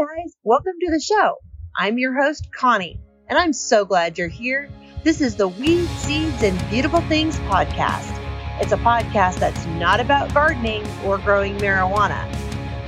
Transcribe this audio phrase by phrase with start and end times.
[0.00, 1.34] guys, welcome to the show.
[1.76, 4.70] I'm your host, Connie, and I'm so glad you're here.
[5.04, 8.18] This is the Weed, Seeds, and Beautiful Things podcast.
[8.62, 12.34] It's a podcast that's not about gardening or growing marijuana,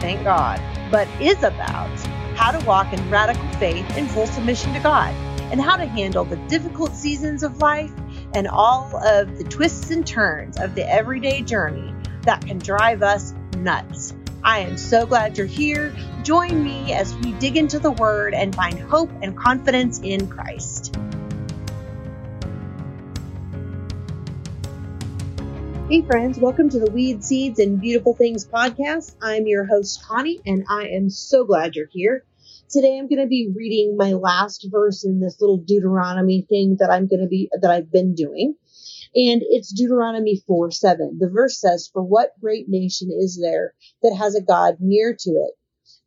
[0.01, 0.59] thank God,
[0.91, 1.91] but is about
[2.35, 5.13] how to walk in radical faith and full submission to God
[5.53, 7.93] and how to handle the difficult seasons of life
[8.33, 13.35] and all of the twists and turns of the everyday journey that can drive us
[13.59, 14.02] nuts.
[14.45, 15.95] I am so glad you're here.
[16.25, 20.97] Join me as we dig into the Word and find hope and confidence in Christ.
[25.89, 29.15] Hey, friends, welcome to the Weed, Seeds, and Beautiful Things podcast.
[29.23, 32.25] I'm your host, Connie, and I am so glad you're here.
[32.69, 36.91] Today, I'm going to be reading my last verse in this little Deuteronomy thing that
[36.91, 38.57] I'm going to be, that I've been doing.
[39.15, 41.19] And it's Deuteronomy 4 7.
[41.19, 45.31] The verse says, For what great nation is there that has a God near to
[45.31, 45.55] it,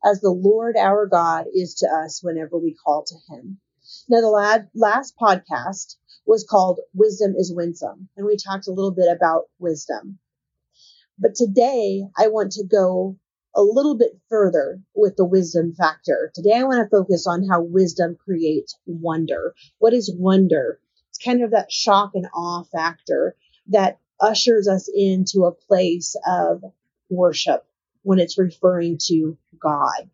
[0.03, 3.59] as the Lord our God is to us whenever we call to him?
[4.09, 9.11] Now, the last podcast was called Wisdom is Winsome, and we talked a little bit
[9.15, 10.17] about wisdom.
[11.19, 13.17] But today, I want to go
[13.55, 16.31] a little bit further with the wisdom factor.
[16.33, 19.53] Today, I want to focus on how wisdom creates wonder.
[19.77, 20.79] What is wonder?
[21.25, 23.35] Kind of that shock and awe factor
[23.67, 26.63] that ushers us into a place of
[27.09, 27.65] worship
[28.03, 30.09] when it's referring to God.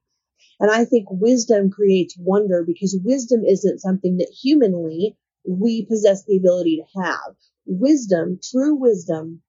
[0.59, 6.37] And I think wisdom creates wonder because wisdom isn't something that humanly we possess the
[6.37, 7.35] ability to have.
[7.65, 9.41] Wisdom, true wisdom,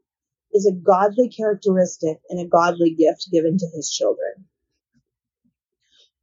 [0.53, 4.47] is a godly characteristic and a godly gift given to his children.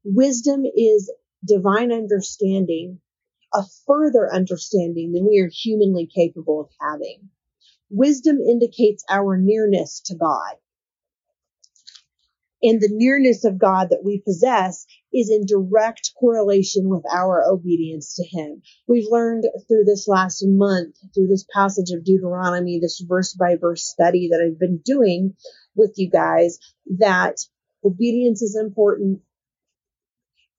[0.04, 1.12] Wisdom is
[1.46, 3.00] divine understanding
[3.54, 7.30] a further understanding than we are humanly capable of having.
[7.90, 10.56] Wisdom indicates our nearness to God.
[12.62, 18.16] And the nearness of God that we possess is in direct correlation with our obedience
[18.16, 18.62] to Him.
[18.86, 23.84] We've learned through this last month, through this passage of Deuteronomy, this verse by verse
[23.84, 25.36] study that I've been doing
[25.76, 26.60] with you guys,
[26.98, 27.38] that
[27.84, 29.22] obedience is important,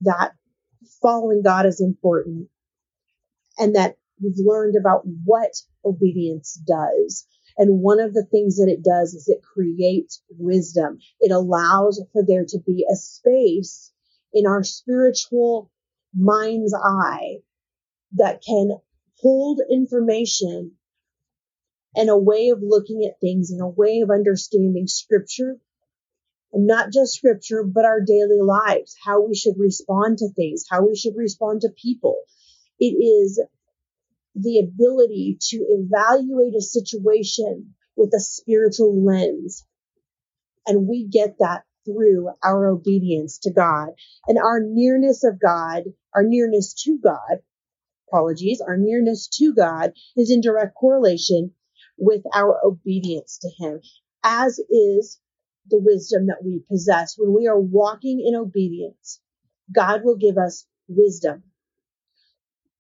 [0.01, 0.33] that
[1.03, 2.49] following God is important,
[3.61, 5.53] and that we've learned about what
[5.85, 7.27] obedience does.
[7.59, 10.99] And one of the things that it does is it creates wisdom.
[11.21, 13.93] It allows for there to be a space
[14.33, 15.71] in our spiritual
[16.15, 17.39] mind's eye
[18.15, 18.79] that can
[19.21, 20.73] hold information
[21.95, 25.59] and a way of looking at things and a way of understanding scripture
[26.53, 30.87] and not just scripture, but our daily lives, how we should respond to things, how
[30.87, 32.17] we should respond to people,
[32.81, 33.41] it is
[34.35, 39.67] the ability to evaluate a situation with a spiritual lens.
[40.67, 43.91] And we get that through our obedience to God
[44.27, 47.43] and our nearness of God, our nearness to God,
[48.09, 51.53] apologies, our nearness to God is in direct correlation
[51.99, 53.81] with our obedience to Him,
[54.23, 55.21] as is
[55.69, 57.17] the wisdom that we possess.
[57.19, 59.21] When we are walking in obedience,
[59.73, 61.45] God will give us wisdom.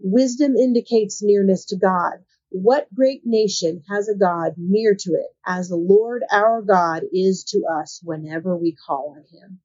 [0.03, 2.25] Wisdom indicates nearness to God.
[2.49, 7.44] What great nation has a God near to it as the Lord our God is
[7.50, 9.61] to us whenever we call on him?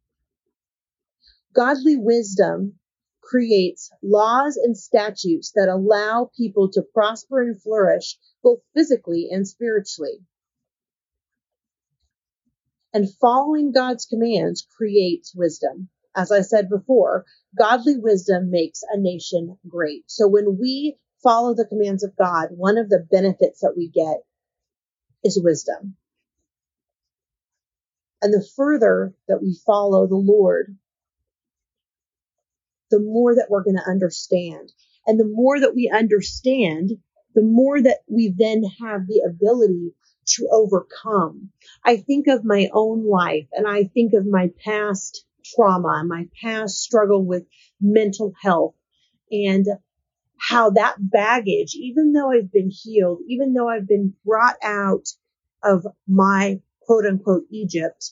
[1.53, 2.79] Godly wisdom
[3.21, 10.25] creates laws and statutes that allow people to prosper and flourish both physically and spiritually.
[12.93, 17.25] And following God's commands creates wisdom as I said before,
[17.57, 20.03] godly wisdom makes a nation great.
[20.07, 24.23] So when we follow the commands of God, one of the benefits that we get
[25.23, 25.95] is wisdom.
[28.21, 30.77] And the further that we follow the Lord,
[32.91, 34.71] the more that we're going to understand.
[35.05, 36.91] And the more that we understand,
[37.33, 39.93] the more that we then have the ability
[40.27, 41.49] to overcome.
[41.83, 46.27] I think of my own life and I think of my past trauma and my
[46.41, 47.45] past struggle with
[47.81, 48.75] mental health
[49.31, 49.65] and
[50.37, 55.07] how that baggage, even though I've been healed, even though I've been brought out
[55.63, 58.11] of my quote unquote Egypt,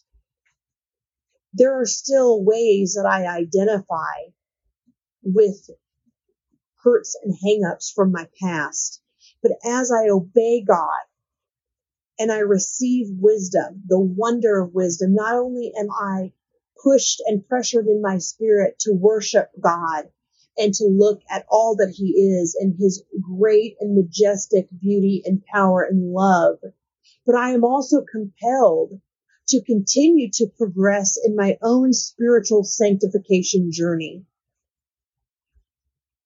[1.53, 4.31] there are still ways that I identify
[5.21, 5.69] with
[6.83, 9.01] hurts and hangups from my past.
[9.41, 11.03] But as I obey God
[12.19, 16.33] and I receive wisdom, the wonder of wisdom, not only am I
[16.83, 20.05] pushed and pressured in my spirit to worship God
[20.57, 25.43] and to look at all that he is and his great and majestic beauty and
[25.45, 26.59] power and love.
[27.25, 28.99] But I am also compelled
[29.47, 34.25] to continue to progress in my own spiritual sanctification journey.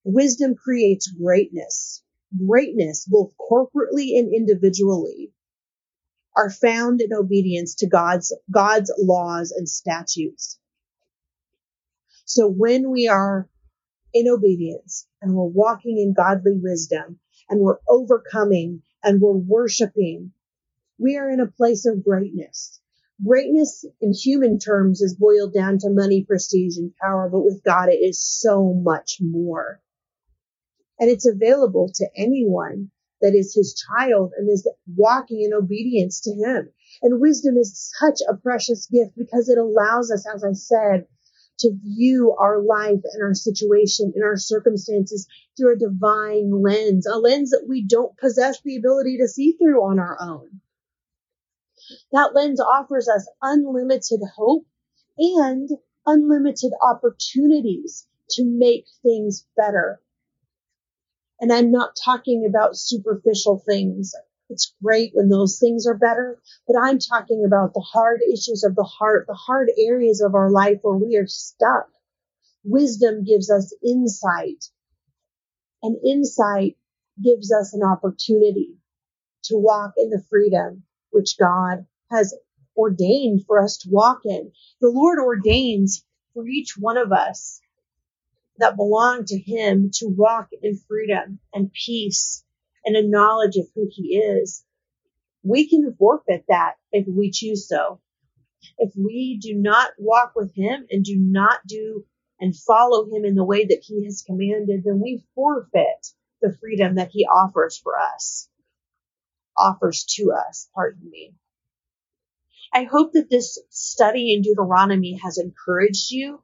[0.04, 2.04] Wisdom creates greatness.
[2.46, 5.32] Greatness, both corporately and individually,
[6.38, 10.60] are found in obedience to God's, God's laws and statutes.
[12.26, 13.50] So when we are
[14.14, 17.20] in obedience and we're walking in godly wisdom
[17.50, 20.32] and we're overcoming and we're worshiping,
[21.00, 22.80] we are in a place of greatness.
[23.26, 27.90] Greatness in human terms is boiled down to money, prestige, and power, but with God
[27.90, 29.82] it is so much more.
[31.00, 32.92] And it's available to anyone
[33.22, 36.70] that is his child and is walking in obedience to him.
[37.02, 41.08] And wisdom is such a precious gift because it allows us, as I said,
[41.60, 45.28] to view our life and our situation and our circumstances
[45.58, 49.84] through a divine lens, a lens that we don't possess the ability to see through
[49.84, 50.62] on our own.
[52.12, 54.66] That lens offers us unlimited hope
[55.18, 55.70] and
[56.06, 60.02] unlimited opportunities to make things better.
[61.40, 64.14] And I'm not talking about superficial things.
[64.50, 68.76] It's great when those things are better, but I'm talking about the hard issues of
[68.76, 71.90] the heart, the hard areas of our life where we are stuck.
[72.64, 74.66] Wisdom gives us insight
[75.84, 76.78] and insight
[77.24, 78.78] gives us an opportunity
[79.44, 82.36] to walk in the freedom which God has
[82.76, 84.52] ordained for us to walk in.
[84.82, 86.04] The Lord ordains
[86.34, 87.62] for each one of us
[88.60, 92.44] that belong to Him to walk in freedom and peace
[92.86, 94.64] and a knowledge of who He is.
[95.44, 98.02] We can forfeit that if we choose so.
[98.78, 102.06] If we do not walk with Him and do not do
[102.40, 106.08] and follow Him in the way that He has commanded, then we forfeit
[106.42, 108.50] the freedom that He offers for us
[109.58, 111.34] offers to us, pardon me.
[112.74, 116.44] I hope that this study in Deuteronomy has encouraged you,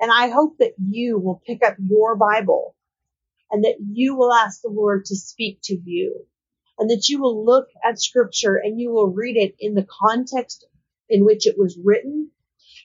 [0.00, 2.74] and I hope that you will pick up your Bible
[3.50, 6.26] and that you will ask the Lord to speak to you
[6.78, 10.66] and that you will look at scripture and you will read it in the context
[11.08, 12.30] in which it was written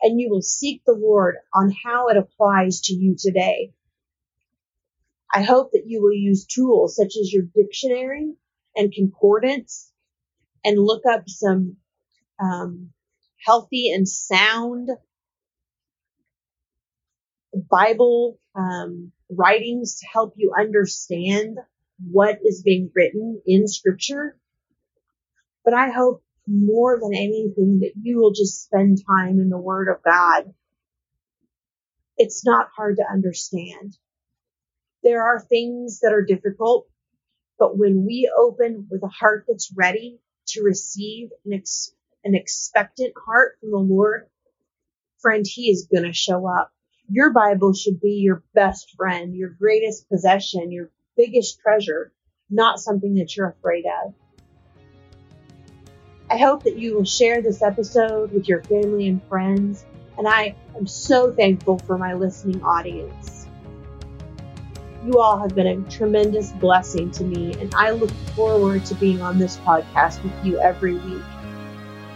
[0.02, 3.74] and you will seek the Lord on how it applies to you today.
[5.34, 8.34] I hope that you will use tools such as your dictionary
[8.76, 9.92] and concordance
[10.64, 11.78] and look up some
[12.40, 12.92] um,
[13.46, 14.90] healthy and sound
[17.70, 21.58] Bible um, writings to help you understand
[22.12, 24.38] what is being written in Scripture.
[25.64, 29.88] But I hope more than anything that you will just spend time in the Word
[29.88, 30.54] of God.
[32.18, 33.98] It's not hard to understand.
[35.04, 36.88] There are things that are difficult
[37.60, 43.14] but when we open with a heart that's ready to receive an, ex- an expectant
[43.26, 44.28] heart from the Lord,
[45.22, 46.74] friend, He is going to show up.
[47.10, 52.14] Your Bible should be your best friend, your greatest possession, your biggest treasure,
[52.50, 54.14] not something that you're afraid of.
[56.32, 59.86] I hope that you will share this episode with your family and friends,
[60.18, 63.48] and I am so thankful for my listening audience.
[65.06, 69.22] You all have been a tremendous blessing to me, and I look forward to being
[69.22, 71.24] on this podcast with you every week.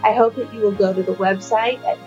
[0.02, 2.06] I hope that you will go to the website at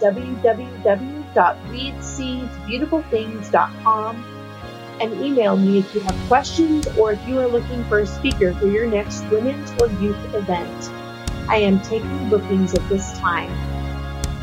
[1.33, 4.25] www.weedseedsbeautifulthings.com
[5.01, 8.53] and email me if you have questions or if you are looking for a speaker
[8.53, 10.91] for your next women's or youth event.
[11.49, 13.49] I am taking bookings at this time.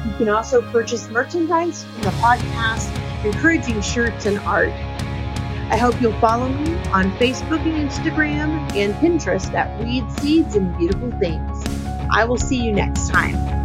[0.07, 2.93] You can also purchase merchandise from the podcast,
[3.25, 4.73] encouraging shirts and art.
[5.71, 10.77] I hope you'll follow me on Facebook and Instagram and Pinterest at Weed Seeds and
[10.79, 11.63] Beautiful Things.
[12.11, 13.58] I will see you next time.